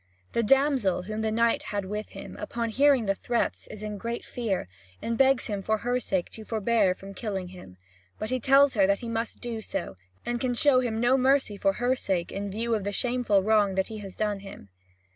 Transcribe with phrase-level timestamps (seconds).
[0.31, 4.25] The damsel, whom the knight had with him, upon hearing the threats, is in great
[4.25, 4.67] fear,
[4.99, 7.77] and begs him for her sake to forbear from killing him;
[8.17, 11.55] but he tells her that he must do so, and can show him no mercy
[11.55, 14.69] for her sake, in view of the shameful wrong that he has done him.